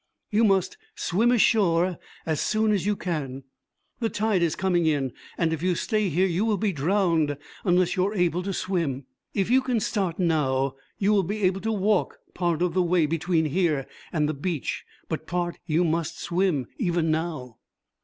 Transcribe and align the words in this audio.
'You 0.31 0.43
must 0.45 0.77
swim 0.95 1.31
ashore 1.31 1.99
as 2.25 2.41
soon 2.41 2.71
as 2.71 2.87
you 2.87 2.95
can. 2.95 3.43
The 3.99 4.09
tide 4.09 4.41
is 4.41 4.55
coming 4.55 4.87
in 4.87 5.13
and 5.37 5.53
if 5.53 5.61
you 5.61 5.75
stay 5.75 6.09
here 6.09 6.25
you 6.25 6.43
will 6.43 6.57
be 6.57 6.71
drowned, 6.71 7.37
unless 7.63 7.95
you 7.95 8.07
are 8.07 8.15
able 8.15 8.41
to 8.41 8.51
swim. 8.51 9.05
If 9.35 9.51
you 9.51 9.61
can 9.61 9.79
start 9.79 10.17
now 10.17 10.73
you 10.97 11.11
will 11.13 11.21
be 11.21 11.43
able 11.43 11.61
to 11.61 11.71
walk 11.71 12.17
part 12.33 12.63
of 12.63 12.73
the 12.73 12.81
way 12.81 13.05
between 13.05 13.45
here 13.45 13.85
and 14.11 14.27
the 14.27 14.33
beach; 14.33 14.85
but 15.07 15.27
part 15.27 15.59
you 15.67 15.83
must 15.85 16.19
swim, 16.19 16.65
even 16.79 17.11
now.' 17.11 17.57